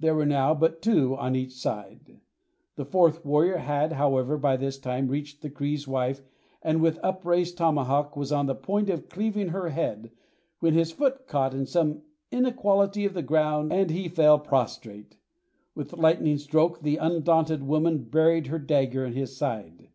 [0.00, 2.20] There were now but two on each side.
[2.76, 6.22] The fourth warrior had, however, by this time reached the Cree's wife
[6.62, 10.10] and with upraised tomahawk was on the point of cleaving her head,
[10.60, 12.00] when his foot caught in some
[12.30, 15.18] inequality of the ground and he fell prostrate.
[15.74, 19.90] With lightning stroke the undaunted woman buried her dagger in his side.